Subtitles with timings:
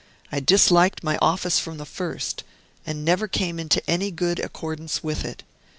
[0.31, 2.43] I disliked my office from the first,
[2.87, 5.43] and never came into any good accordance with it.